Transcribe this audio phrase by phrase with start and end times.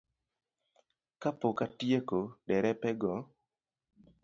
[1.25, 2.19] Kapok atieko,
[2.53, 3.13] derepego